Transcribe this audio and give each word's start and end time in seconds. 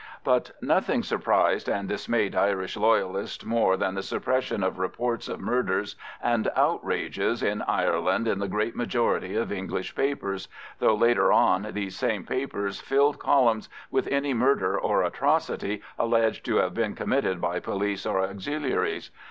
But 0.23 0.53
nothing 0.63 1.03
surprised 1.03 1.69
and 1.69 1.87
dismayed 1.87 2.33
Irish 2.35 2.75
Loyalists 2.75 3.45
more 3.45 3.77
than 3.77 3.93
the 3.93 4.01
suppression 4.01 4.63
of 4.63 4.79
reports 4.79 5.27
of 5.29 5.39
murders 5.39 5.95
and 6.23 6.49
outrages 6.55 7.43
in 7.43 7.61
Ireland 7.61 8.27
in 8.27 8.39
the 8.39 8.47
great 8.47 8.75
majority 8.75 9.35
of 9.35 9.51
English 9.51 9.93
papers, 9.93 10.47
though 10.79 10.95
later 10.95 11.31
on 11.31 11.67
these 11.73 11.95
same 11.95 12.25
papers 12.25 12.79
filled 12.81 13.19
columns 13.19 13.69
with 13.91 14.07
any 14.07 14.33
murder 14.33 14.75
or 14.75 15.03
atrocity 15.03 15.83
alleged 15.99 16.43
to 16.45 16.55
have 16.55 16.73
been 16.73 16.95
committed 16.95 17.39
by 17.39 17.59
police 17.59 18.03
or 18.03 18.21
Auxiliaries. 18.23 19.11